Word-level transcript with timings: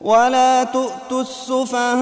ولا 0.00 0.64
تؤتوا 0.64 1.20
السفهاء 1.20 2.00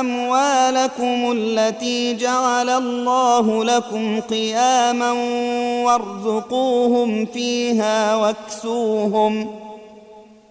اموالكم 0.00 1.32
التي 1.32 2.14
جعل 2.14 2.68
الله 2.70 3.64
لكم 3.64 4.20
قياما 4.20 5.12
وارزقوهم 5.84 7.26
فيها 7.26 8.16
واكسوهم 8.16 9.50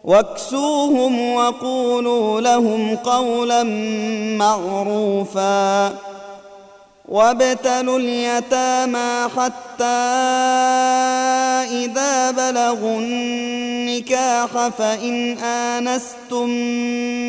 واكسوهم 0.04 1.34
وقولوا 1.34 2.42
لهم 2.42 2.96
قولا 2.96 3.64
معروفا 4.38 5.88
وابتلوا 7.08 8.00
اليتامى 8.00 9.30
حتى 9.38 9.84
إذا 11.86 12.32
بلغوا 12.32 13.00
النكاح 13.00 14.68
فإن 14.68 15.38
آنستم 15.38 16.50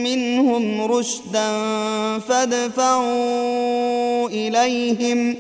منهم 0.02 0.82
رشدا 0.82 1.50
فادفعوا 2.28 3.08
إليهم 4.28 5.36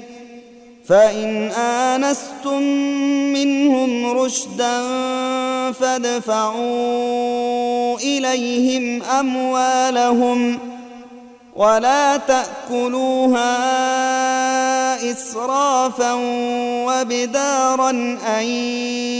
فإن 0.88 1.50
آنستم 1.50 2.62
منهم 3.32 4.06
رشدا 4.06 4.82
فادفعوا 5.72 7.18
إليهم 7.98 9.02
أموالهم 9.02 10.58
ۖ 10.74 10.77
ولا 11.58 12.16
تأكلوها 12.16 13.50
إسرافا 15.10 16.12
وبدارا 16.86 17.90
أن 18.38 18.44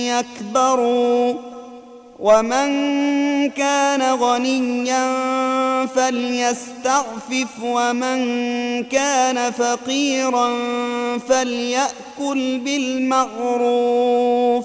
يكبروا 0.06 1.34
ومن 2.18 2.70
كان 3.50 4.02
غنيا 4.02 5.06
فليستعفف 5.86 7.62
ومن 7.62 8.18
كان 8.84 9.52
فقيرا 9.52 10.50
فليأكل 11.28 12.58
بالمعروف 12.58 14.64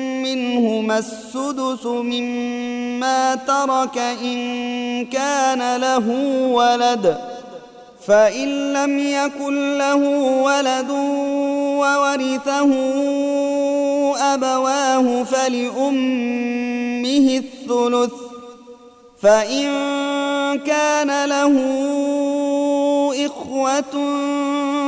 السدس 0.91 1.85
مما 1.85 3.35
ترك 3.35 3.97
إن 3.97 5.05
كان 5.05 5.75
له 5.77 6.07
ولد 6.51 7.17
فإن 8.07 8.73
لم 8.73 8.99
يكن 8.99 9.77
له 9.77 10.03
ولد 10.43 10.89
وورثه 11.79 12.71
أبواه 14.33 15.23
فلأمه 15.23 16.71
الثلث 17.43 18.13
فإن 19.21 19.67
كان 20.59 21.25
له 21.25 21.55
إخوة 23.25 23.91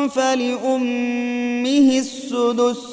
فلأمه 0.07 2.00
السدس. 2.00 2.93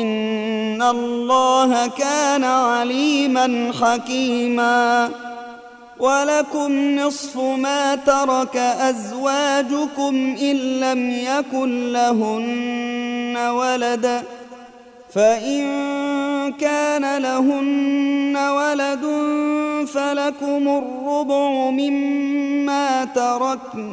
إن 0.00 0.82
الله 0.82 1.86
كان 1.86 2.44
عليما 2.44 3.72
حكيما. 3.80 5.10
ولكم 5.98 6.96
نصف 6.96 7.36
ما 7.36 7.94
ترك 7.94 8.56
أزواجكم 8.56 10.36
إن 10.42 10.56
لم 10.56 11.10
يكن 11.10 11.92
لهن 11.92 13.36
ولد. 13.36 14.22
فإن 15.14 15.62
كان 16.52 17.22
لهن 17.22 18.36
ولد 18.36 19.04
فلكم 19.86 20.68
الربع 20.68 21.70
مما 21.70 23.04
تركن 23.04 23.92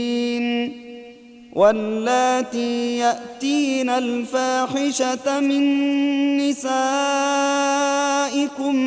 واللاتي 1.53 2.97
يأتين 2.97 3.89
الفاحشة 3.89 5.39
من 5.39 5.63
نسائكم 6.37 6.93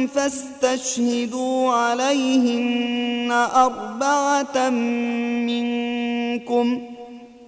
فاستشهدوا 0.07 1.73
عليهن 1.73 3.33
أربعة 3.55 4.71
منكم 5.49 6.94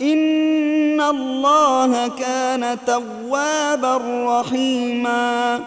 ان 0.00 1.00
الله 1.00 2.08
كان 2.08 2.78
توابا 2.86 4.00
رحيما. 4.26 5.60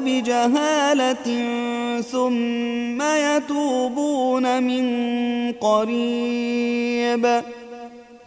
بجهالة 0.00 1.44
ثم 2.00 3.02
يتوبون 3.02 4.62
من 4.62 4.86
قريب. 5.52 7.42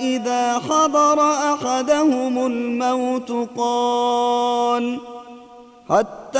إذا 0.00 0.58
حضر 0.58 1.20
أحدهم 1.54 2.46
الموت 2.46 3.48
قال 3.56 4.98
حتى 5.88 6.38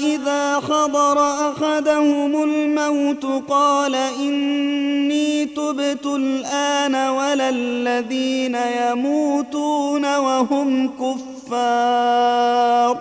إذا 0.00 0.60
حضر 0.60 1.18
أحدهم 1.20 2.42
الموت 2.42 3.26
قال 3.48 3.94
إني 3.94 5.44
تبت 5.44 6.06
الآن 6.06 6.94
ولا 6.94 7.48
الذين 7.48 8.54
يموتون 8.54 10.16
وهم 10.16 10.88
كفار 10.88 12.96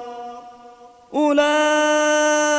أولئك 1.13 2.58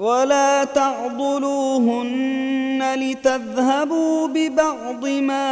ولا 0.00 0.64
تعضلوهن 0.64 2.20
لتذهبوا 2.96 4.28
ببعض 4.28 5.06
ما 5.06 5.50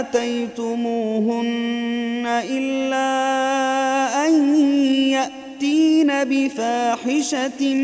آتيتموهن 0.00 1.48
إلا 2.26 3.08
أن 4.26 4.56
يأتين 5.08 6.24
بفاحشة 6.24 7.74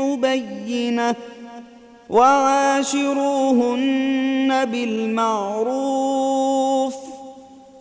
مبينة 0.00 1.14
وعاشروهن 2.10 3.44
بالمعروف 4.64 6.16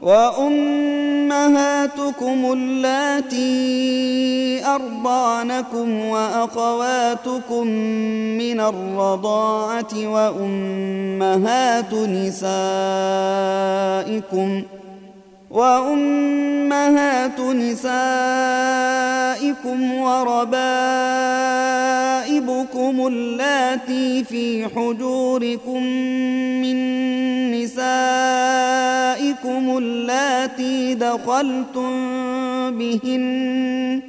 وأمهاتكم 0.01 1.59
اللاتي 2.53 3.45
أرضعنكم 4.65 6.05
وأخواتكم 6.05 7.67
من 8.37 8.59
الرضاعة 8.59 9.93
وأمهات 9.95 11.93
نسائكم 11.93 12.39
وأمهات 15.49 17.39
نسائكم 17.39 17.93
وربائبكم 19.93 20.49
اللاتي 23.07 24.23
في 24.23 24.67
حجوركم 24.75 25.83
من 26.61 26.77
نسائكم 27.51 27.87
اللاتي 29.77 30.95
دخلتم 30.95 31.91
بهن 32.77 34.08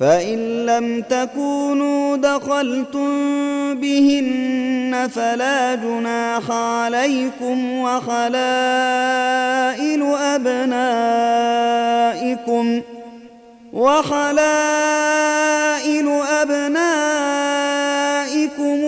فإن 0.00 0.66
لم 0.66 1.02
تكونوا 1.02 2.16
دخلتم 2.16 3.10
بهن 3.74 5.08
فلا 5.14 5.74
جناح 5.74 6.50
عليكم 6.50 7.78
وخلائل 7.78 8.32
أبنائكم 10.34 11.62
وخلائل 13.72 14.48
أبنائكم 16.42 16.78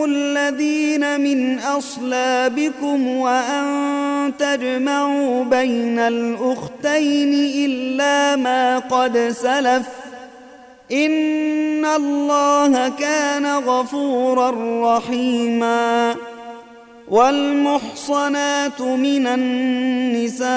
الذين 0.05 1.21
من 1.21 1.59
أصلابكم 1.59 3.09
وأن 3.09 4.33
تجمعوا 4.39 5.45
بين 5.45 5.99
الأخت 5.99 6.71
اثنتين 6.81 7.35
إلا 7.67 8.37
ما 8.37 8.79
قد 8.79 9.19
سلف 9.19 9.87
إن 10.93 11.85
الله 11.85 12.89
كان 12.89 13.47
غفورا 13.47 14.51
رحيما 14.97 16.15
والمحصنات 17.09 18.81
من 18.81 19.27
النساء 19.27 20.51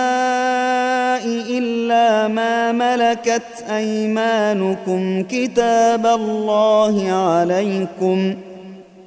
إلا 1.50 2.28
ما 2.28 2.72
ملكت 2.72 3.66
أيمانكم 3.70 5.24
كتاب 5.24 6.06
الله 6.06 7.12
عليكم 7.12 8.36
ۖ 8.50 8.53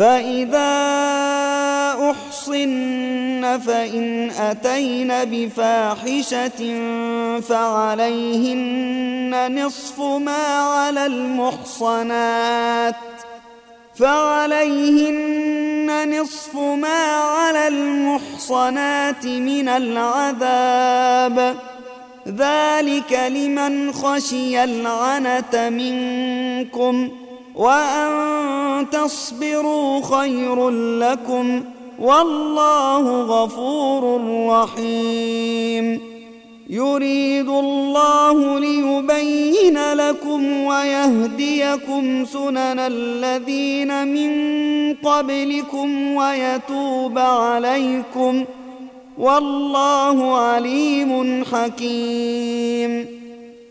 فإذا 0.00 0.72
أحصن 2.10 3.60
فإن 3.66 4.30
أتين 4.30 5.12
بفاحشة 5.24 6.60
فعليهن 7.40 8.84
نصف 9.64 10.00
ما 10.00 10.58
على 10.58 11.06
المحصنات 11.06 12.94
فعليهن 13.94 15.40
نصف 16.20 16.56
ما 16.56 17.06
على 17.16 17.68
المحصنات 17.68 19.26
من 19.26 19.68
العذاب. 19.68 21.56
ذلك 22.28 23.12
لمن 23.28 23.92
خشي 23.92 24.64
العنت 24.64 25.56
منكم 25.56 27.08
ۖ. 27.08 27.19
وأن 27.54 28.86
تصبروا 28.90 30.00
خير 30.02 30.70
لكم 30.70 31.62
والله 31.98 33.22
غفور 33.22 34.20
رحيم. 34.48 36.00
يريد 36.70 37.48
الله 37.48 38.58
ليبين 38.58 39.92
لكم 39.92 40.64
ويهديكم 40.64 42.24
سنن 42.24 42.78
الذين 42.78 44.08
من 44.08 44.30
قبلكم 44.94 46.14
ويتوب 46.14 47.18
عليكم. 47.18 48.44
والله 49.18 50.36
عليم 50.36 51.44
حكيم. 51.44 53.19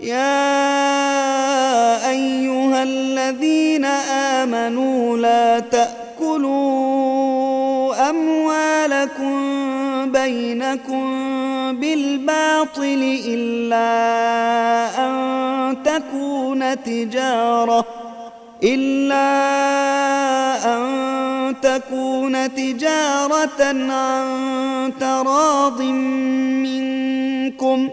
يا 0.00 0.50
أيها 2.10 2.82
الذين 2.82 3.84
آمنوا 4.44 5.16
لا 5.16 5.58
تأكلوا 5.58 6.78
أموالكم 8.10 9.38
بينكم 10.12 11.04
بالباطل 11.80 13.20
إلا 13.26 13.88
أن 15.06 15.82
تكون 15.82 16.82
تجارة 16.82 17.84
إلا 18.62 19.28
أن 20.74 20.80
تكون 21.62 22.54
تجارة 22.54 23.62
عن 23.92 24.92
تراض 25.00 25.82
منكم 26.62 27.88
ۖ. 27.88 27.92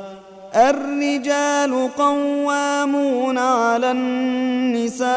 الرجال 0.55 1.89
قوامون 1.97 3.37
على 3.37 3.91
النساء 3.91 5.11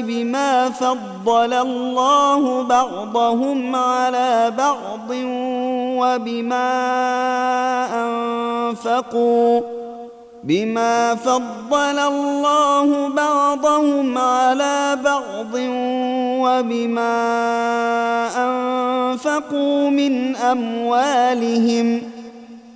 بما 0.00 0.70
فضل 0.70 1.52
الله 1.52 2.62
بعضهم 2.62 3.76
على 3.76 4.52
بعض 4.58 5.10
وبما 6.00 6.70
أنفقوا 8.04 9.60
بما 10.44 11.14
فضل 11.14 11.98
الله 11.98 13.08
بعضهم 13.08 14.18
على 14.18 14.98
بعض 15.04 15.54
وبما 16.44 17.14
أنفقوا 18.36 19.90
من 19.90 20.36
أموالهم 20.36 22.13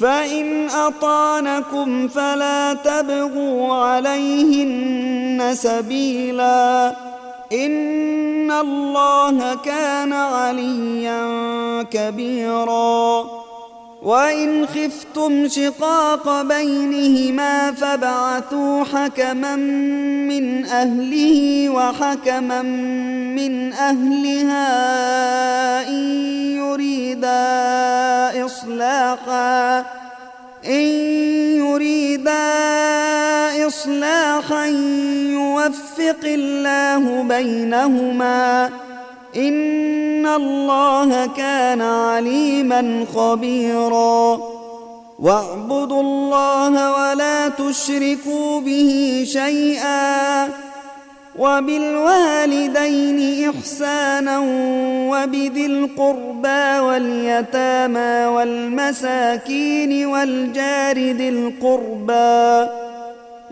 فإن 0.00 0.68
أطانكم 0.70 2.08
فلا 2.08 2.72
تبغوا 2.72 3.74
عليهن 3.74 5.50
سبيلا. 5.54 6.94
إن 7.52 8.50
الله 8.50 9.54
كان 9.54 10.12
عليا 10.12 11.22
كبيرا. 11.82 13.35
وإن 14.06 14.66
خفتم 14.66 15.48
شقاق 15.48 16.42
بينهما 16.42 17.72
فابعثوا 17.72 18.84
حكما 18.84 19.56
من 19.56 20.64
أهله 20.64 21.68
وحكما 21.70 22.62
من 22.62 23.72
أهلها 23.72 24.68
إن 25.88 26.04
يريدا 26.56 28.46
إصلاحا 28.46 29.78
إن 30.66 30.86
يريدا 31.58 32.46
إصلاحا 33.66 34.66
يوفق 35.26 36.24
الله 36.24 37.22
بينهما 37.22 38.70
إن 39.36 40.26
الله 40.26 41.26
كان 41.26 41.82
عليما 41.82 43.04
خبيرا. 43.14 44.40
واعبدوا 45.18 46.00
الله 46.00 46.92
ولا 46.92 47.48
تشركوا 47.48 48.60
به 48.60 49.24
شيئا. 49.26 50.48
وبالوالدين 51.38 53.18
إحسانا 53.50 54.38
وبذي 55.10 55.66
القربى 55.66 56.78
واليتامى 56.78 58.26
والمساكين 58.26 60.06
والجار 60.06 60.98
ذي 60.98 61.28
القربى. 61.28 62.70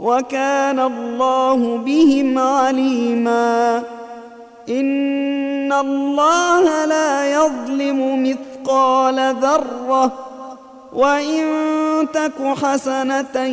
وكان 0.00 0.80
الله 0.80 1.76
بهم 1.76 2.38
عليما. 2.38 3.82
إن 4.68 5.72
الله 5.72 6.84
لا 6.84 7.32
يظلم 7.32 8.22
مثقال 8.22 9.34
ذرة 9.34 10.12
وإن 10.92 11.44
تك 12.14 12.56
حسنة 12.62 13.44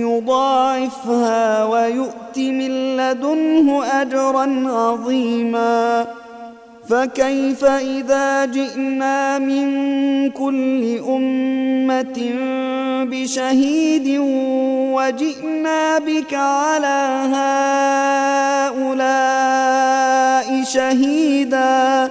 يضاعفها 0.00 1.64
ويؤت 1.64 2.36
من 2.36 2.96
لدنه 2.96 3.84
أجرا 3.84 4.64
عظيما. 4.66 6.06
فكيف 6.88 7.64
إذا 7.64 8.44
جئنا 8.44 9.38
من 9.38 9.66
كل 10.30 10.98
أمة 11.08 12.32
بشهيد 13.10 14.18
وجئنا 14.94 15.98
بك 15.98 16.34
على 16.34 17.28
هؤلاء 18.76 20.64
شهيدا 20.64 22.10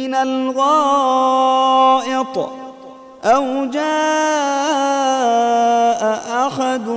من 0.00 0.14
الغائط 0.14 1.70
أو 3.24 3.64
جاء 3.64 3.80
أحد 6.46 6.88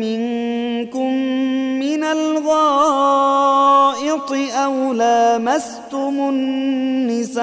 منكم 0.00 1.12
من 1.82 2.04
الغائط 2.04 3.12
أو 4.54 4.92
لامستم 4.92 6.28
النساء 6.28 7.42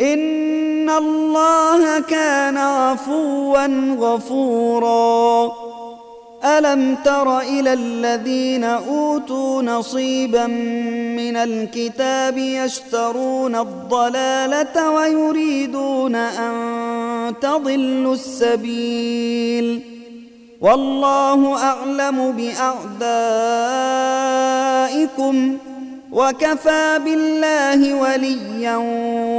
إن 0.00 0.90
الله 0.90 2.00
كان 2.00 2.56
عفوا 2.56 3.94
غفورا. 3.98 5.52
ألم 6.44 6.96
تر 7.04 7.40
إلى 7.40 7.72
الذين 7.72 8.64
أوتوا 8.64 9.62
نصيبا 9.62 10.46
من 11.16 11.36
الكتاب 11.36 12.38
يشترون 12.38 13.56
الضلالة 13.56 14.90
ويريدون 14.90 16.14
أن 16.14 17.34
تضلوا 17.40 18.14
السبيل. 18.14 19.80
والله 20.60 21.62
أعلم 21.62 22.32
بأعدائكم 22.32 22.94
وكفى 26.14 27.00
بالله 27.04 27.94
وليا 27.94 28.76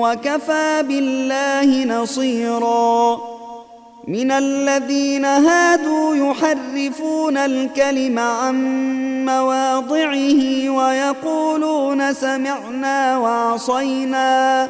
وكفى 0.03 0.83
بالله 0.87 1.85
نصيرا. 1.85 3.19
من 4.07 4.31
الذين 4.31 5.25
هادوا 5.25 6.15
يحرفون 6.15 7.37
الكلم 7.37 8.19
عن 8.19 8.55
مواضعه 9.25 10.69
ويقولون 10.69 12.13
سمعنا 12.13 13.17
وعصينا. 13.17 14.69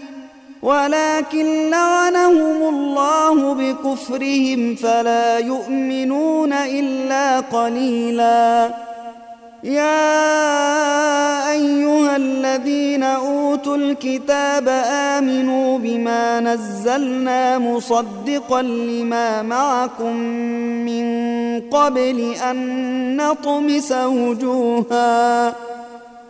ولكن 0.61 1.69
لعنهم 1.69 2.75
الله 2.75 3.53
بكفرهم 3.53 4.75
فلا 4.75 5.39
يؤمنون 5.39 6.53
إلا 6.53 7.39
قليلا. 7.39 8.69
يا 9.63 10.21
أيها 11.51 12.15
الذين 12.15 13.03
أوتوا 13.03 13.75
الكتاب 13.75 14.67
آمنوا 14.87 15.77
بما 15.77 16.39
نزلنا 16.39 17.57
مصدقا 17.57 18.61
لما 18.61 19.41
معكم 19.41 20.15
من 20.85 21.05
قبل 21.61 22.33
أن 22.49 23.17
نطمس 23.17 23.91
وجوهاً 23.91 25.53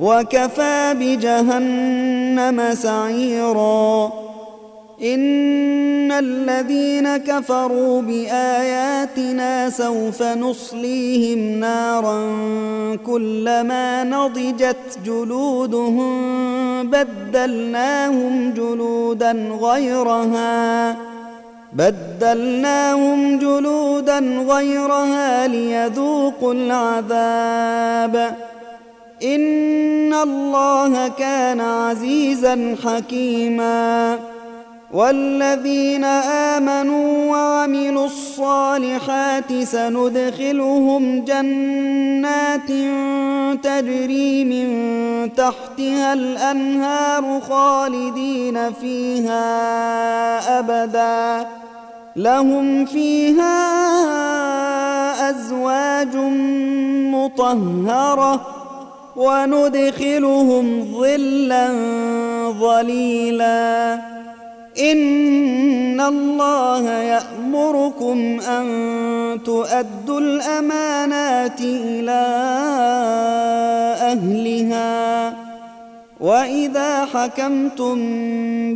وكفى 0.00 0.94
بجهنم 1.00 2.74
سعيراً. 2.74 4.26
إن 5.02 6.12
الذين 6.12 7.16
كفروا 7.16 8.02
بآياتنا 8.02 9.70
سوف 9.70 10.22
نصليهم 10.22 11.60
نارا 11.60 12.20
كلما 13.06 14.04
نضجت 14.04 14.98
جلودهم 15.04 16.10
بدلناهم 16.90 18.52
جلودا 18.56 19.32
غيرها 19.62 20.96
بدلناهم 21.72 23.38
جلودا 23.38 24.18
غيرها 24.48 25.46
ليذوقوا 25.46 26.54
العذاب. 26.54 28.36
إن 29.34 30.14
الله 30.14 31.08
كان 31.08 31.60
عزيزا 31.60 32.76
حكيما. 32.84 34.18
والذين 34.92 36.04
آمنوا 36.54 37.30
وعملوا 37.30 38.06
الصالحات 38.06 39.52
سندخلهم 39.62 41.24
جنات 41.24 42.68
تجري 43.62 44.44
من 44.44 44.68
تحتها 45.34 46.12
الأنهار 46.12 47.40
خالدين 47.40 48.72
فيها 48.72 49.38
أبدا. 50.58 51.48
لهم 52.16 52.84
فيها 52.84 53.56
أزواج 55.30 56.16
مطهرة 57.12 58.65
وندخلهم 59.16 60.84
ظلا 61.00 61.68
ظليلاً. 62.60 64.16
إن 64.80 66.00
الله 66.00 66.88
يأمركم 66.90 68.40
أن 68.40 68.66
تؤدوا 69.44 70.20
الأمانات 70.20 71.60
إلى 71.60 72.26
أهلها. 74.02 75.32
وإذا 76.20 77.04
حكمتم 77.04 77.96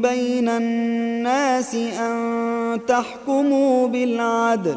بين 0.00 0.48
الناس 0.48 1.74
أن 1.74 2.80
تحكموا 2.88 3.88
بالعدل 3.88 4.76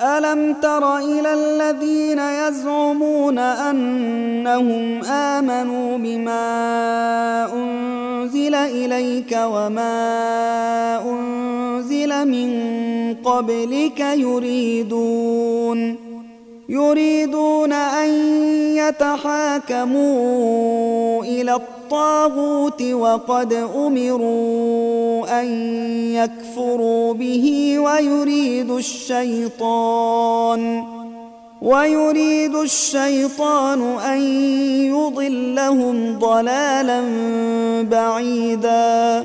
ألم 0.00 0.52
تر 0.62 0.98
إلى 0.98 1.34
الذين 1.34 2.18
يزعمون 2.18 3.38
أنهم 3.38 5.04
آمنوا 5.04 5.98
بما 5.98 6.44
أنزل 7.54 8.54
إليك 8.54 9.38
وما 9.44 9.90
أنزل 11.10 12.28
من 12.28 12.74
قبلك 13.24 14.00
يريدون 14.00 15.96
يريدون 16.68 17.72
أن 17.72 18.08
يتحاكموا 18.76 20.04
إلى 21.24 21.54
الطاغوت 21.94 22.82
وقد 22.82 23.52
أمروا 23.52 25.40
أن 25.40 25.46
يكفروا 26.14 27.14
به 27.14 27.78
ويريد 27.78 28.70
الشيطان 28.70 30.62
ويريد 31.62 32.54
الشيطان 32.54 33.98
أن 33.98 34.20
يضلهم 34.86 36.18
ضلالا 36.18 37.02
بعيدا. 37.82 39.24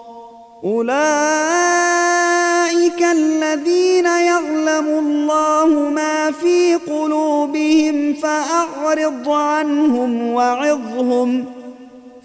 أولئك 0.63 0.91
الذين 3.11 4.05
يعلم 4.05 4.87
الله 4.87 5.89
ما 5.89 6.31
في 6.31 6.75
قلوبهم 6.75 8.13
فأعرض 8.13 9.29
عنهم 9.29 10.33
وعظهم 10.33 11.45
ۖ 11.57 11.61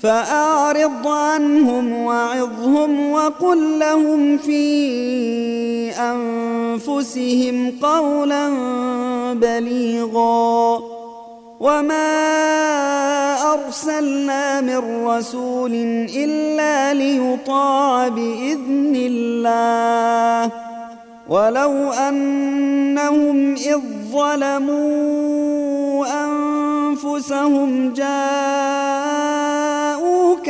فأعرض 0.02 1.08
عنهم 1.08 1.92
وعظهم 1.92 3.12
وقل 3.12 3.78
لهم 3.78 4.38
في 4.38 5.90
أنفسهم 5.90 7.72
قولا 7.82 8.48
بليغا 9.32 10.80
وما 11.60 12.65
أرسلنا 13.54 14.60
من 14.60 15.06
رسول 15.06 15.74
إلا 16.16 16.94
ليطاع 16.94 18.08
بإذن 18.08 18.92
الله. 18.96 20.50
ولو 21.28 21.92
أنهم 21.92 23.56
ظلموا 24.12 26.06
أنفسهم 26.24 27.92
جاءوك 27.92 28.06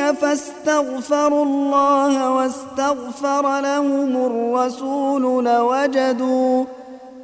فاستغفروا 0.00 1.44
الله 1.44 2.30
واستغفر 2.30 3.60
لهم 3.60 4.16
الرسول 4.26 5.44
لوجدوا 5.44 6.64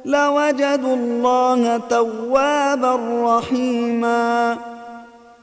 لوجدوا 0.05 0.95
الله 0.95 1.77
توابا 1.77 2.99
رحيما. 3.23 4.57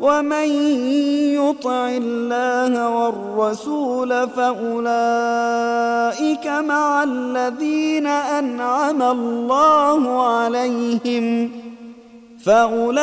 ومن 0.00 0.48
يطع 1.34 1.88
الله 1.88 2.88
والرسول 2.88 4.28
فأولئك 4.28 4.86
مع 6.46 7.02
الذين 7.02 8.06
أنعم 8.06 9.02
الله 9.02 10.26
عليهم 10.28 11.50
فأولئك 12.44 12.98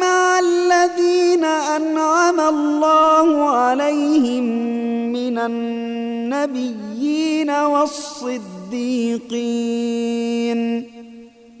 مع 0.00 0.38
الذين 0.38 1.44
أنعم 1.44 2.40
الله 2.40 3.48
عليهم 3.50 4.44
من 5.12 5.38
النبيين 5.38 7.02
والصديقين 7.50 8.52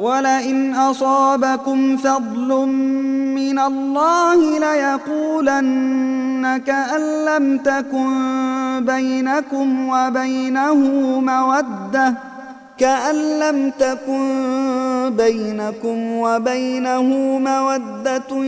ولئن 0.00 0.74
أصابكم 0.74 1.96
فضل 1.96 2.66
من 3.34 3.58
الله 3.58 4.58
ليقولن 4.58 6.62
كأن 6.66 7.24
لم 7.24 7.58
تكن 7.58 8.84
بينكم 8.86 9.88
وبينه 9.88 10.74
مودة 11.20 12.14
كأن 12.78 13.14
لم 13.40 13.72
تكن 13.78 15.12
بينكم 15.16 16.12
وبينه 16.12 17.02
مودة 17.38 18.44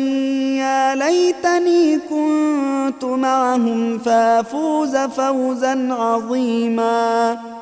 يا 0.57 0.95
ليتني 0.95 1.99
كنت 1.99 3.05
معهم 3.05 3.99
فأفوز 3.99 4.97
فوزا 4.97 5.95
عظيماً. 5.95 7.62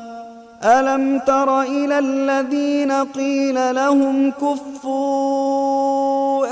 ألم 0.63 1.19
تر 1.19 1.61
إلى 1.61 1.99
الذين 1.99 2.91
قيل 2.91 3.75
لهم 3.75 4.31
كفوا 4.31 5.61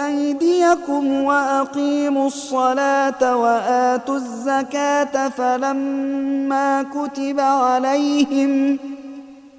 أيديكم 0.08 1.24
وأقيموا 1.24 2.28
الصلاة 2.28 3.38
وآتوا 3.38 4.16
الزكاة 4.16 5.30
فلما 5.30 6.84
كتب 6.84 7.40
عليهم 7.40 8.78
ۖ 8.78 8.99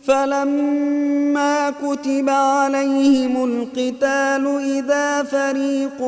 فلما 0.05 1.71
كتب 1.71 2.29
عليهم 2.29 3.45
القتال 3.45 4.47
إذا 4.77 5.23
فريق 5.23 6.03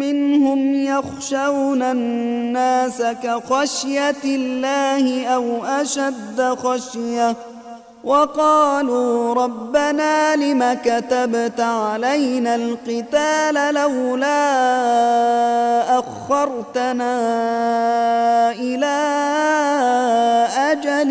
منهم 0.00 0.74
يخشون 0.74 1.82
الناس 1.82 3.02
كخشية 3.02 4.24
الله 4.24 5.26
أو 5.26 5.64
أشد 5.64 6.42
خشية 6.42 7.36
وقالوا 8.04 9.34
ربنا 9.34 10.36
لم 10.36 10.72
كتبت 10.84 11.60
علينا 11.60 12.54
القتال 12.54 13.74
لولا 13.74 14.38
أخرتنا 15.98 17.12
إلى 18.50 18.98
أجل 20.56 21.10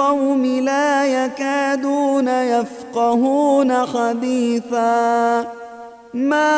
القوم 0.00 0.44
لا 0.46 1.24
يكادون 1.24 2.28
يفقهون 2.28 3.86
حديثا 3.86 5.40
ما 6.14 6.52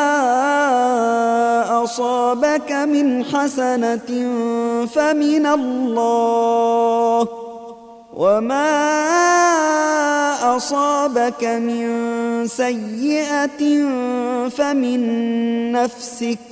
أصابك 1.85 2.73
من 2.73 3.25
حسنة 3.25 4.11
فمن 4.87 5.47
الله. 5.47 7.29
وما 8.17 8.73
أصابك 10.57 11.45
من 11.45 11.89
سيئة 12.47 13.63
فمن 14.49 15.03
نفسك. 15.73 16.52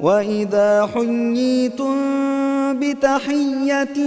وإذا 0.00 0.88
حييتم 0.94 1.96
بتحية 2.80 3.98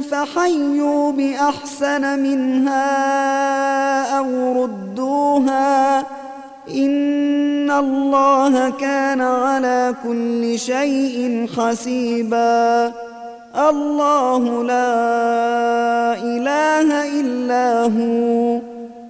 فحيوا 0.00 1.12
بأحسن 1.12 2.18
منها 2.18 2.88
أو 4.18 4.62
ردوها 4.62 5.98
إن 6.74 7.70
الله 7.70 8.70
كان 8.70 9.20
على 9.20 9.94
كل 10.02 10.58
شيء 10.58 11.46
حسيبا 11.56 12.92
الله 13.68 14.64
لا 14.64 14.94
إله 16.22 17.20
إلا 17.20 17.82
هو 17.82 18.60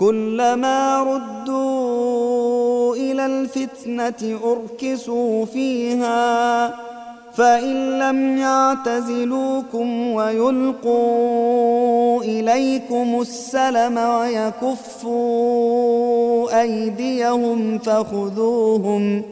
كلما 0.00 1.02
ردوا 1.02 2.96
إلى 2.96 3.26
الفتنة 3.26 4.38
أركسوا 4.44 5.44
فيها 5.44 6.68
فإن 7.34 7.98
لم 7.98 8.38
يعتزلوكم 8.38 10.12
ويلقوا 10.12 11.48
إليكم 12.22 13.20
السلم 13.20 13.98
ويكفوا 13.98 15.40
أيديهم 16.60 17.78
فخذوهم 17.78 19.22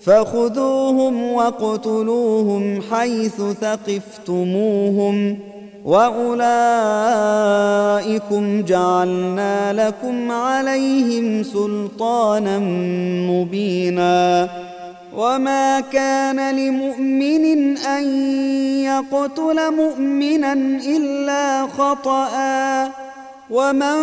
فخذوهم 0.00 1.32
واقتلوهم 1.32 2.80
حيث 2.90 3.42
ثقفتموهم. 3.60 5.38
وأولئكم 5.84 6.42
جعلنا 8.62 9.72
لكم 9.72 10.30
عليهم 10.30 11.42
سلطانا 11.42 12.58
مبينا 13.28 14.48
وما 15.16 15.80
كان 15.80 16.56
لمؤمن 16.56 17.76
أن 17.76 18.04
يقتل 18.84 19.76
مؤمنا 19.76 20.52
إلا 20.86 21.66
خطأ 21.66 22.28
ومن 23.50 23.96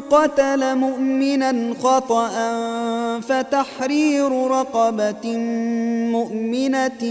قتل 0.00 0.76
مؤمنا 0.76 1.74
خطأ 1.82 2.30
فتحرير 3.20 4.46
رقبة 4.50 5.36
مؤمنة 6.12 7.02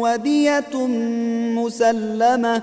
ودية 0.00 0.86
مسلمة 1.56 2.62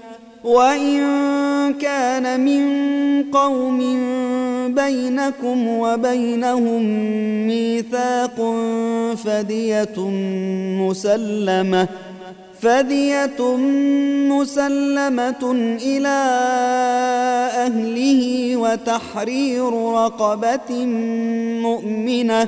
وإن 0.43 0.99
كان 1.73 2.39
من 2.39 2.63
قوم 3.31 3.79
بينكم 4.75 5.67
وبينهم 5.67 6.83
ميثاق 7.47 8.55
فدية 9.25 9.97
مسلمة 10.79 11.87
فدية 12.61 13.55
مسلمة 14.29 15.51
إلى 15.81 16.17
أهله 17.65 18.57
وتحرير 18.57 19.73
رقبة 19.93 20.85
مؤمنة 21.61 22.47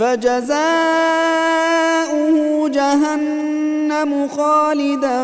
فجزاؤه 0.00 0.60
جهنم 2.68 4.28
خالدا 4.28 5.20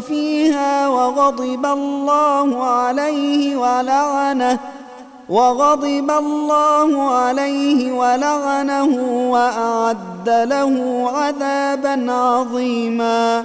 فيها 0.00 0.88
وغضب 0.88 1.66
الله 1.66 2.64
عليه 2.64 3.56
ولعنه 3.56 4.58
وغضب 5.28 6.10
الله 6.10 7.10
عليه 7.10 7.92
ولعنه 7.92 8.96
وأعد 9.30 10.28
له 10.28 11.04
عذابا 11.14 12.12
عظيما 12.12 13.44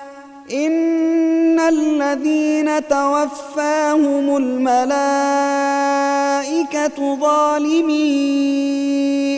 إن 0.53 1.59
الذين 1.59 2.87
توفاهم 2.87 4.37
الملائكة 4.37 5.35
ظالمي 7.15 8.01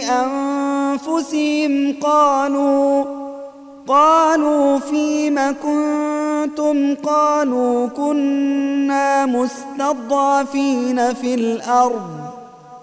أنفسهم 0.10 1.96
قالوا 2.02 3.06
قالوا 3.88 4.80
فيم 4.80 5.40
كنتم؟ 5.64 6.04
قالوا 6.96 7.88
كنا 7.88 9.26
مستضعفين 9.26 11.14
في 11.14 11.34
الأرض 11.34 12.33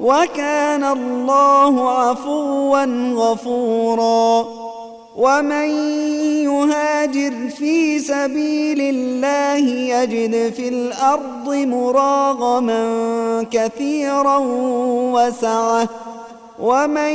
وكان 0.00 0.84
الله 0.84 1.90
عفوا 1.90 2.84
غفورا 3.14 4.46
ومن 5.16 5.68
يهاجر 6.44 7.32
في 7.58 7.98
سبيل 7.98 8.80
الله 8.80 9.68
يجد 9.68 10.52
في 10.52 10.68
الأرض 10.68 11.54
مراغما 11.54 12.82
كثيرا 13.50 14.36
وسعة 15.12 15.88
ومن 16.60 17.14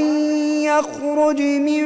يخرج 0.63 1.41
من 1.41 1.85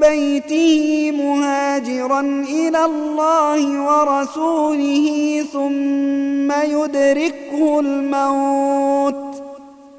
بيته 0.00 1.10
مهاجرا 1.14 2.20
إلى 2.48 2.84
الله 2.84 3.82
ورسوله 3.82 5.44
ثم 5.52 6.52
يدركه 6.52 7.80
الموت 7.80 9.53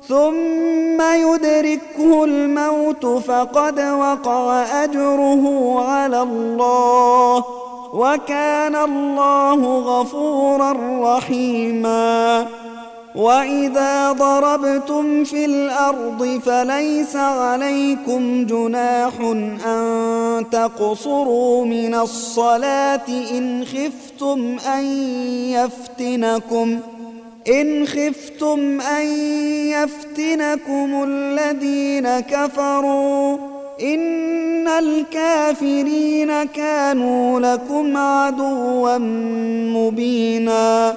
ثم 0.08 1.02
يدركه 1.02 2.24
الموت 2.24 3.06
فقد 3.06 3.80
وقع 3.80 4.64
أجره 4.84 5.76
على 5.88 6.22
الله 6.22 7.44
وكان 7.94 8.76
الله 8.76 9.80
غفورا 9.80 10.74
رحيما. 11.02 12.46
وإذا 13.16 14.12
ضربتم 14.12 15.24
في 15.24 15.46
الأرض 15.46 16.42
فليس 16.46 17.16
عليكم 17.16 18.46
جناح 18.46 19.14
أن 19.66 20.46
تقصروا 20.52 21.66
من 21.66 21.96
الصلاة 21.96 23.08
إن 23.08 23.66
خفتم 23.66 24.58
أن 24.68 24.86
يفتنكم 25.52 26.80
ۖ 26.80 26.95
إن 27.48 27.88
خفتم 27.88 28.82
أن 28.82 29.06
يفتنكم 29.68 31.04
الذين 31.08 32.20
كفروا 32.20 33.38
إن 33.82 34.68
الكافرين 34.68 36.44
كانوا 36.44 37.40
لكم 37.40 37.98
عدوا 37.98 38.98
مبينا 39.78 40.96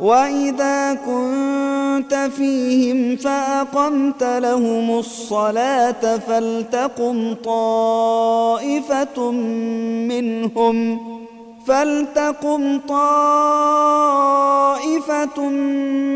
وإذا 0.00 0.94
كنت 0.94 2.30
فيهم 2.36 3.16
فأقمت 3.16 4.22
لهم 4.22 4.98
الصلاة 4.98 6.18
فلتقم 6.18 7.34
طائفة 7.44 9.30
منهم 10.10 10.98
فلتقم 11.66 12.80
طائفة 12.88 13.38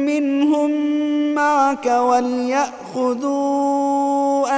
منهم 0.07 0.70
معك 1.34 1.86
وليأخذوا 1.86 3.49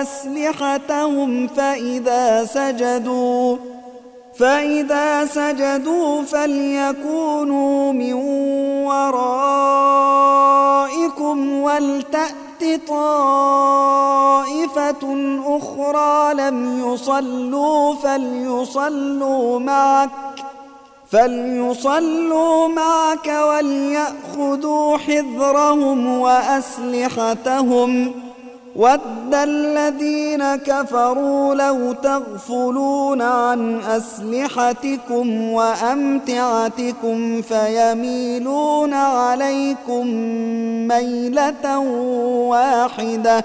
أسلحتهم 0.03 1.47
فإذا 1.47 2.45
سجدوا 2.45 3.57
فإذا 4.39 5.25
سجدوا 5.25 6.23
فليكونوا 6.23 7.93
من 7.93 8.13
ورائكم 8.85 9.23
ولتأت 11.63 12.89
طائفة 12.89 13.83
أخرى 15.47 16.35
لم 16.35 16.93
يصلوا 16.93 17.95
فليصلوا 17.95 19.59
معك. 19.59 20.11
فليصلوا 21.11 22.69
معك 22.69 23.27
وليأخذوا 23.49 24.99
حذرهم 24.99 26.19
وأسلحتهم 26.21 28.13
ود 28.77 29.35
الذين 29.35 30.57
كفروا 30.57 31.55
لو 31.55 31.93
تغفلون 31.93 33.23
عن 33.23 33.81
أسلحتكم 33.81 35.43
وأمتعتكم 35.53 37.43
فيميلون 37.43 38.95
عليكم 38.95 40.07
ميلة 40.89 41.79
واحدة 42.49 43.45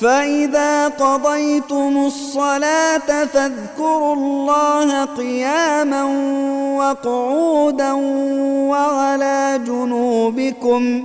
فإذا 0.00 0.88
قضيتم 0.88 2.04
الصلاة 2.06 3.24
فاذكروا 3.24 4.14
الله 4.14 5.04
قياما 5.04 6.04
وقعودا 6.78 7.92
وعلى 8.70 9.60
جنوبكم 9.66 11.04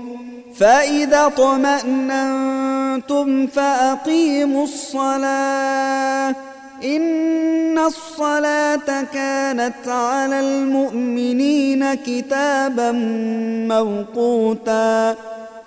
فإذا 0.56 1.26
اطمأننتم 1.26 2.68
فأقيموا 3.48 4.64
الصلاة 4.64 6.36
إن 6.84 7.80
الصلاة 7.80 9.04
كانت 9.14 9.88
على 9.88 10.40
المؤمنين 10.40 11.94
كتابا 11.94 12.92
موقوتا 13.70 15.16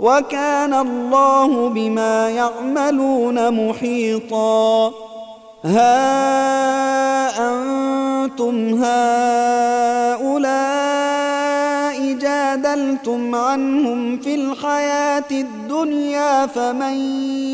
وكان 0.00 0.74
الله 0.74 1.68
بما 1.68 2.28
يعملون 2.28 3.68
محيطا. 3.68 4.92
ها 5.64 5.90
أنتم 7.50 8.84
هؤلاء 8.84 9.00
جادلتم 12.12 13.34
عنهم 13.34 14.18
في 14.18 14.34
الحياة 14.34 15.30
الدنيا 15.30 16.46
فمن 16.46 16.94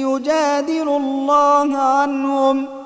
يجادل 0.00 0.88
الله 0.88 1.76
عنهم 1.76 2.66
ۖ؟ 2.82 2.85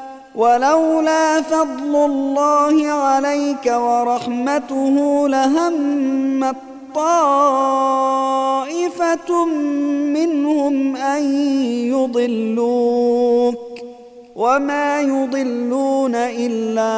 ولولا 0.35 1.41
فضل 1.41 1.95
الله 1.95 2.87
عليك 2.87 3.65
ورحمته 3.75 5.27
لهمت 5.27 6.55
طائفة 6.95 7.85
منهم 10.15 10.95
أن 10.95 11.23
يضلوك 11.87 13.57
وما 14.35 15.01
يضلون 15.01 16.15
إلا 16.15 16.91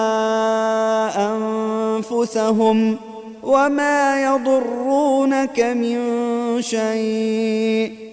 أنفسهم 1.36 2.98
وما 3.44 4.24
يضرونك 4.24 5.60
من 5.60 5.98
شيء 6.62 8.13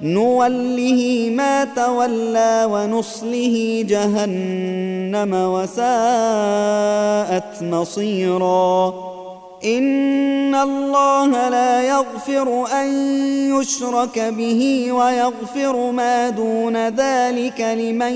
نوله 0.00 1.30
ما 1.36 1.64
تولى 1.64 2.68
ونصله 2.70 3.84
جهنم 3.88 5.34
وساءت 5.34 5.82
مصيرا. 7.62 8.94
إن 9.64 10.54
الله 10.54 11.48
لا 11.48 11.82
يغفر 11.82 12.66
أن 12.82 12.88
يشرك 13.60 14.18
به 14.18 14.92
ويغفر 14.92 15.90
ما 15.90 16.28
دون 16.28 16.88
ذلك 16.88 17.60
لمن 17.60 18.12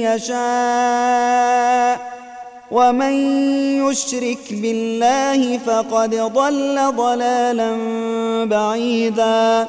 يشاء. 0.00 1.98
ومن 2.70 3.12
يشرك 3.88 4.38
بالله 4.50 5.58
فقد 5.58 6.14
ضل 6.14 6.92
ضلالا 6.96 7.76
بعيدا. 8.44 9.68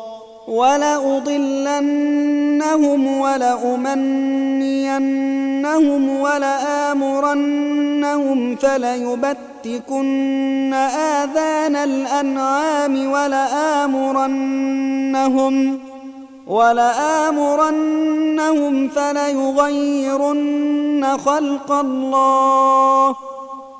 ولأضلنهم 0.51 1.81
ولأمنينهم 3.19 4.61
ولآمرنهم 6.21 7.75
فليبتكن 8.55 10.73
آذان 10.73 11.75
الأنعام 11.75 13.11
ولآمرنهم 13.11 14.61
ولآمرنهم 16.47 18.07
فليغيرن 18.87 20.61
خلق 21.25 21.71
الله 21.71 23.15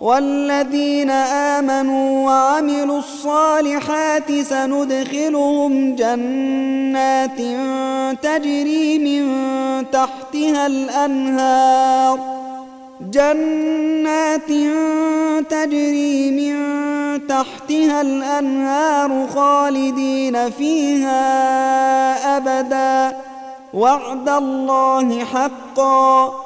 والذين 0.00 1.10
آمنوا 1.10 2.26
وعملوا 2.26 2.98
الصالحات 2.98 4.32
سندخلهم 4.32 5.94
جنات 5.94 7.38
تجري 8.22 8.98
من 8.98 9.26
تحتها 9.90 10.66
الأنهار. 10.66 12.18
جنات 13.00 14.50
تجري 15.50 16.30
من 16.30 16.56
تحتها 17.26 18.00
الأنهار 18.00 19.26
خالدين 19.34 20.50
فيها 20.50 21.16
أبدا. 22.36 23.16
وعد 23.74 24.28
الله 24.28 25.24
حقا. 25.24 26.45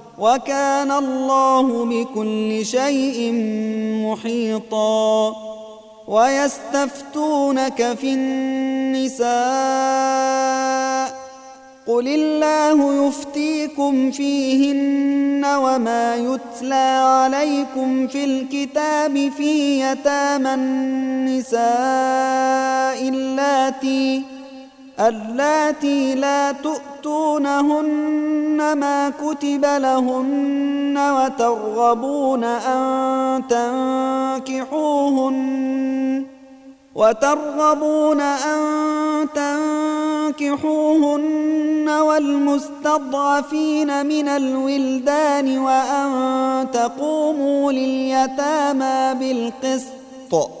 وكان 0.21 0.91
الله 0.91 1.85
بكل 1.85 2.65
شيء 2.65 3.33
محيطا. 4.07 5.35
ويستفتونك 6.07 7.93
في 7.93 8.13
النساء. 8.13 9.31
قل 11.87 12.07
الله 12.07 13.07
يفتيكم 13.07 14.11
فيهن 14.11 15.45
وما 15.45 16.15
يتلى 16.15 17.01
عليكم 17.03 18.07
في 18.07 18.23
الكتاب 18.23 19.31
في 19.37 19.81
يتامى 19.81 20.53
النساء 20.53 21.61
اللاتي 23.09 24.30
اللاتي 25.07 26.15
لا 26.15 26.51
تؤتونهن 26.51 28.73
ما 28.77 29.09
كتب 29.09 29.65
لهن 29.65 30.97
وترغبون 30.97 32.43
أن 32.43 33.43
تنكحوهن 34.47 36.25
وترغبون 36.95 38.21
أن 38.21 39.27
تنكحوهن 40.39 41.89
والمستضعفين 41.89 44.05
من 44.05 44.27
الولدان 44.27 45.57
وأن 45.57 46.67
تقوموا 46.73 47.71
لليتامى 47.71 49.19
بالقسط. 49.19 50.60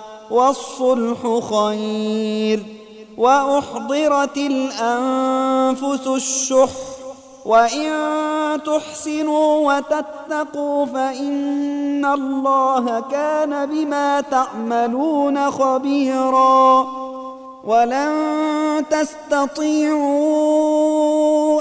والصلح 0.31 1.39
خير 1.51 2.63
وأحضرت 3.17 4.37
الأنفس 4.37 6.07
الشح 6.07 6.69
وإن 7.45 7.91
تحسنوا 8.65 9.73
وتتقوا 9.73 10.85
فإن 10.85 12.05
الله 12.05 12.99
كان 13.11 13.65
بما 13.65 14.21
تعملون 14.21 15.51
خبيراً 15.51 17.11
ولن 17.63 18.85
تستطيعوا 18.89 20.01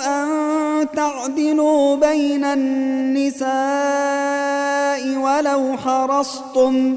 أن 0.03 0.87
تعدلوا 0.97 1.97
بين 1.97 2.45
النساء 2.45 3.51
ولو 5.17 5.77
حرصتم 5.77 6.97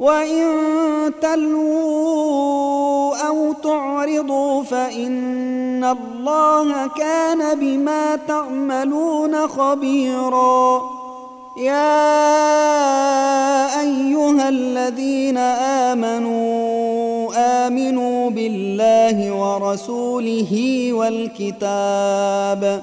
وإن 0.00 0.44
تلووا 1.22 3.16
أو 3.28 3.52
تعرضوا 3.52 4.62
فإن 4.62 5.84
الله 5.84 6.86
كان 6.86 7.58
بما 7.58 8.16
تعملون 8.16 9.48
خبيراً 9.48 11.00
يا 11.56 12.00
أيها 13.80 14.48
الذين 14.48 15.38
آمنوا 15.88 17.32
آمنوا 17.66 18.30
بالله 18.30 19.32
ورسوله 19.32 20.52
والكتاب 20.92 22.82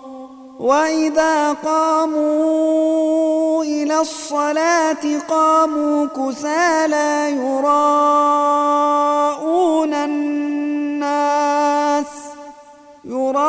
وإذا 0.61 1.53
قاموا 1.53 3.63
إلى 3.63 3.99
الصلاة 3.99 5.19
قاموا 5.29 6.05
كسالى 6.05 7.31
يراءون 7.31 8.33
الناس 9.93 12.05
يراءون 13.05 13.41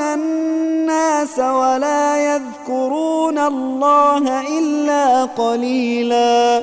الناس 0.00 1.38
ولا 1.38 2.34
يذكرون 2.34 3.38
الله 3.38 4.40
إلا 4.58 5.24
قليلا. 5.24 6.62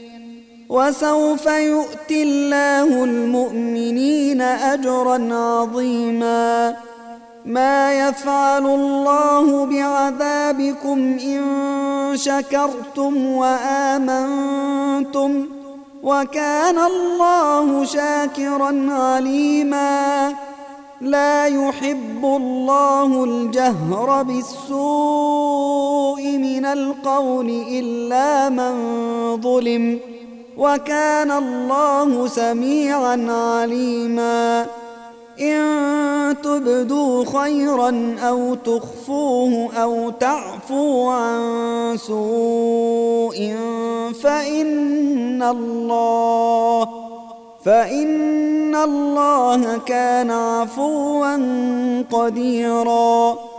وسوف 0.71 1.45
يؤتي 1.45 2.23
الله 2.23 3.03
المؤمنين 3.03 4.41
أجرا 4.41 5.19
عظيما. 5.35 6.75
ما 7.45 7.93
يفعل 7.93 8.65
الله 8.65 9.65
بعذابكم 9.65 11.17
إن 11.19 11.41
شكرتم 12.15 13.25
وآمنتم 13.25 14.51
وكان 16.03 16.77
الله 16.77 17.85
شاكرا 17.85 18.87
عليما. 18.89 20.33
لا 21.01 21.45
يحب 21.45 22.25
الله 22.25 23.23
الجهر 23.23 24.23
بالسوء 24.23 26.21
من 26.37 26.65
القول 26.65 27.49
إلا 27.69 28.49
من 28.49 28.73
ظلم. 29.41 30.10
وكان 30.61 31.31
الله 31.31 32.27
سميعا 32.27 33.17
عليما. 33.31 34.65
إن 35.41 35.61
تبدوا 36.43 37.25
خيرا 37.25 38.15
أو 38.21 38.55
تخفوه 38.55 39.69
أو 39.83 40.09
تعفوا 40.09 41.11
عن 41.11 41.41
سوء 41.97 43.55
فإن 44.23 45.43
الله 45.43 46.89
فإن 47.65 48.75
الله 48.75 49.77
كان 49.77 50.31
عفوا 50.31 51.35
قديرا. 52.11 53.50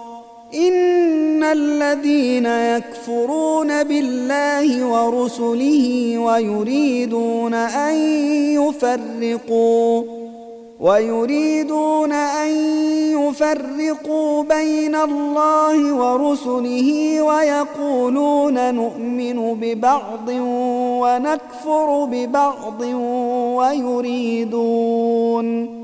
إن 0.54 1.42
الذين 1.42 2.46
يكفرون 2.46 3.82
بالله 3.84 4.86
ورسله 4.86 6.18
ويريدون 6.18 7.54
أن 7.54 7.94
يفرقوا 8.60 10.02
ويريدون 10.80 12.12
أن 12.12 12.48
يفرقوا 13.12 14.42
بين 14.42 14.94
الله 14.94 15.94
ورسله 15.94 17.22
ويقولون 17.22 18.74
نؤمن 18.74 19.54
ببعض 19.54 20.28
ونكفر 21.02 22.04
ببعض 22.04 22.80
ويريدون 23.56 25.82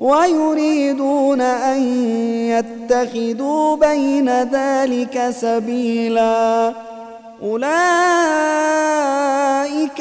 ويريدون 0.00 1.40
أن 1.40 1.82
يتخذوا 2.48 3.76
بين 3.76 4.42
ذلك 4.42 5.30
سبيلا. 5.30 6.72
أولئك 7.42 7.72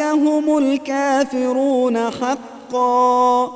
هم 0.01 0.57
الكافرون 0.57 1.97
حقا. 1.97 3.51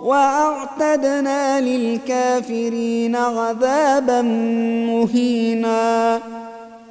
وأعتدنا 0.00 1.60
للكافرين 1.60 3.16
عذابا 3.16 4.22
مهينا. 4.90 6.20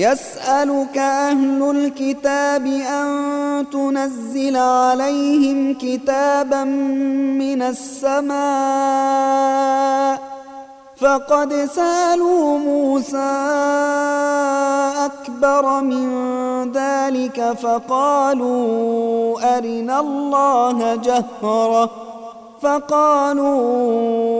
يسألك 0.00 0.98
أهل 0.98 1.70
الكتاب 1.70 2.66
أن 2.66 3.66
تنزل 3.72 4.56
عليهم 4.56 5.74
كتابا 5.74 6.64
من 6.64 7.62
السماء. 7.62 8.40
فقد 10.96 11.68
سألوا 11.74 12.58
موسى 12.58 13.36
أكبر 15.04 15.80
من 15.80 16.08
ذلك 16.72 17.56
فقالوا 17.62 19.40
أرنا 19.58 20.00
الله 20.00 20.96
جهرة. 20.96 21.90
فقالوا 22.62 24.39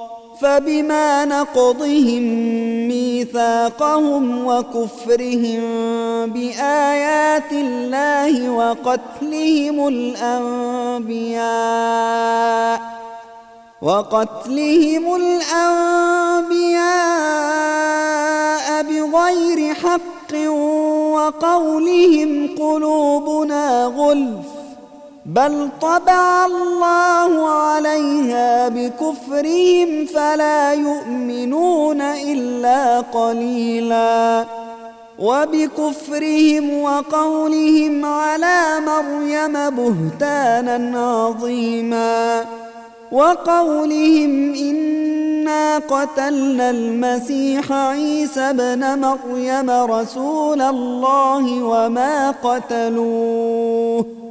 فبما 0.41 1.25
نقضهم 1.25 2.23
ميثاقهم 2.87 4.45
وكفرهم 4.47 5.61
بآيات 6.25 7.51
الله 7.51 8.49
وقتلهم 8.49 9.87
الأنبياء 9.87 11.41
وقتلهم 13.81 15.15
الأنبياء 15.15 15.51
بغير 18.83 19.73
حق 19.73 20.33
وقولهم 21.13 22.55
قلوبنا 22.59 23.85
غلف 23.85 24.60
بل 25.35 25.69
طبع 25.81 26.45
الله 26.45 27.49
عليها 27.49 28.69
بكفرهم 28.69 30.05
فلا 30.05 30.73
يؤمنون 30.73 32.01
إلا 32.01 32.99
قليلا 32.99 34.45
وبكفرهم 35.19 36.81
وقولهم 36.81 38.05
على 38.05 38.63
مريم 38.87 39.53
بهتانا 39.69 40.99
عظيما 40.99 42.45
وقولهم 43.11 44.53
إنا 44.55 45.77
قتلنا 45.77 46.69
المسيح 46.69 47.71
عيسى 47.71 48.53
بن 48.53 48.99
مريم 48.99 49.69
رسول 49.69 50.61
الله 50.61 51.63
وما 51.63 52.31
قتلوه 52.31 54.30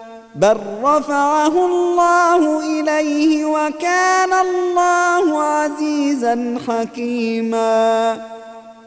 بل 0.35 0.57
رفعه 0.83 1.65
الله 1.65 2.79
إليه 2.79 3.45
وكان 3.45 4.33
الله 4.33 5.43
عزيزا 5.43 6.57
حكيما. 6.67 8.17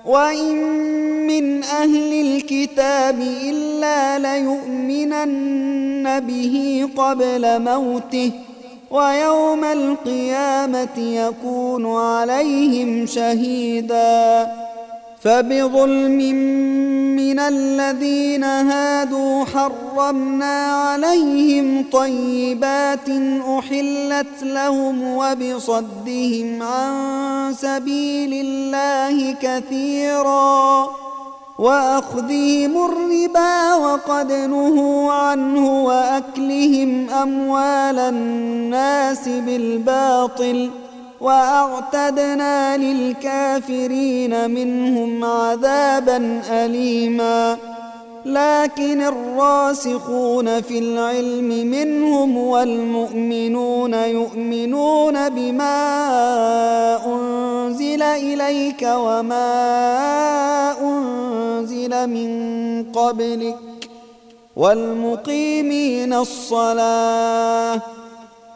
وإن 0.07 0.57
من 1.27 1.63
أهل 1.63 2.37
الكتاب 2.37 3.21
إلا 3.43 4.19
ليؤمنن 4.19 6.21
به 6.21 6.89
قبل 6.97 7.63
موته 7.63 8.31
ويوم 8.91 9.65
القيامة 9.65 10.99
يكون 10.99 11.97
عليهم 11.97 13.07
شهيداً. 13.07 14.64
فبظلم 15.25 16.19
من 17.17 17.39
الذين 17.39 18.45
هادوا 18.45 19.45
حرمنا 19.45 20.67
عليهم 20.67 21.85
طيبات 21.93 23.09
أحلت 23.59 24.43
لهم 24.43 25.03
وبصدهم 25.03 26.63
عن 26.63 27.55
سبيل 27.55 28.47
الله 28.47 29.33
كثيرا 29.43 30.89
وأخذهم 31.59 32.85
الربا 32.85 33.75
وقد 33.75 34.33
نهوا 34.33 35.13
عنه 35.13 35.85
وأكلهم 35.85 37.11
أموال 37.11 37.99
الناس 37.99 39.29
بالباطل 39.29 40.71
ۖ 40.81 40.84
وأعتدنا 41.25 42.77
للكافرين 42.77 44.51
منهم 44.51 45.25
عذابا 45.25 46.41
اليما. 46.51 47.57
لكن 48.25 49.03
الراسخون 49.03 50.61
في 50.61 50.79
العلم 50.79 51.49
منهم 51.67 52.37
والمؤمنون 52.37 53.95
يؤمنون 53.95 55.29
بما 55.29 55.77
أنزل 57.07 58.03
إليك 58.03 58.83
وما 58.83 59.51
أنزل 60.83 62.07
من 62.07 62.31
قبلك. 62.93 63.57
والمقيمين 64.57 66.13
الصلاة 66.13 68.04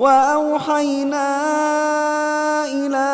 وأوحينا 0.00 1.28
إلى 2.64 3.08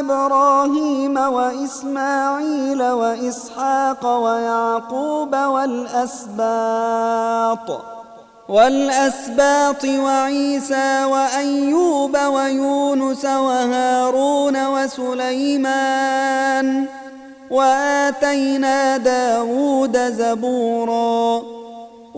إبراهيم 0.00 1.16
وإسماعيل 1.16 2.82
وإسحاق 2.82 4.06
ويعقوب 4.06 5.36
والأسباط 5.54 6.88
والأسباط 8.48 9.84
وعيسى 9.84 11.04
وأيوب 11.04 12.16
ويونس 12.16 13.24
وهارون 13.24 14.66
وسليمان 14.66 16.06
وآتينا 17.50 18.96
داود 18.96 19.96
زبوراً. 20.12 21.59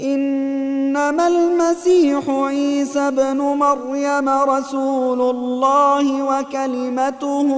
إنما 0.00 1.26
المسيح 1.26 2.28
عيسى 2.28 3.00
ابن 3.00 3.36
مريم 3.36 4.28
رسول 4.28 5.20
الله 5.20 6.22
وكلمته 6.22 7.48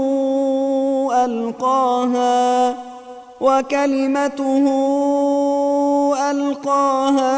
ألقاها 1.24 2.74
وكلمته 3.40 4.64
ألقاها 6.30 7.34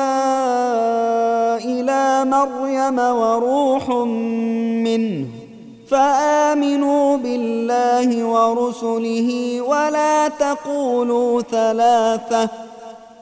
إلى 1.57 2.25
مريم 2.25 2.99
وروح 2.99 3.91
منه. 4.85 5.27
فآمنوا 5.91 7.17
بالله 7.17 8.25
ورسله 8.25 9.61
ولا 9.61 10.29
تقولوا 10.29 11.43
ثلاثة. 11.43 12.49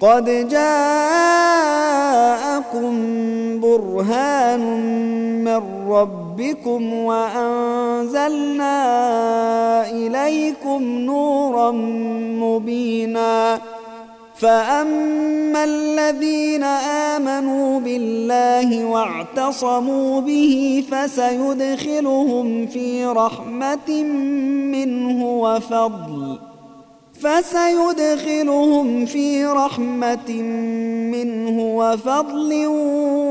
قد 0.00 0.48
جاءكم 0.48 1.90
برهان 3.60 4.60
من 5.44 5.62
ربكم 5.88 6.94
وأنزلنا 6.94 8.70
إليكم 9.90 10.82
نورا 10.82 11.70
مبينا. 12.40 13.60
فأما 14.36 15.64
الذين 15.64 16.64
آمنوا 17.14 17.80
بالله 17.80 18.84
واعتصموا 18.84 20.20
به 20.20 20.84
فسيدخلهم 20.90 22.66
في 22.66 23.04
رحمة 23.04 24.02
منه 24.72 25.24
وفضل. 25.24 26.49
فسيدخلهم 27.22 29.06
في 29.06 29.44
رحمة 29.44 30.42
منه 31.12 31.60
وفضل 31.76 32.66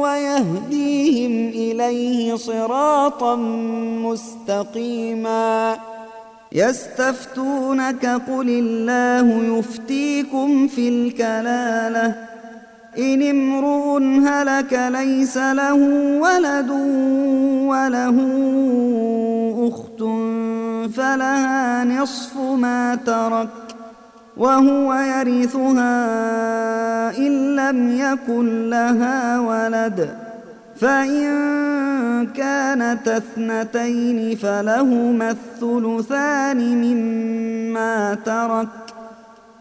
ويهديهم 0.01 1.49
إليه 1.49 2.35
صراطا 2.35 3.35
مستقيما. 4.05 5.77
يستفتونك 6.51 8.05
قل 8.05 8.49
الله 8.49 9.57
يفتيكم 9.57 10.67
في 10.67 10.89
الكلالة. 10.89 12.15
إن 12.97 13.21
امرؤ 13.29 13.97
هلك 14.27 14.89
ليس 14.91 15.37
له 15.37 15.73
ولد 16.21 16.69
وله 17.69 18.17
أخت 19.67 19.99
فلها 20.95 21.83
نصف 21.83 22.37
ما 22.37 22.95
ترك. 22.95 23.68
وهو 24.39 24.93
يرثها 24.93 25.97
إن 27.17 27.55
لم 27.55 27.99
يكن 27.99 28.69
لها 28.69 29.39
ولد. 29.39 30.09
فإن 30.81 31.29
كانت 32.27 33.07
اثنتين 33.07 34.35
فلهما 34.35 35.31
الثلثان 35.31 36.57
مما 36.57 38.17
ترك. 38.25 38.88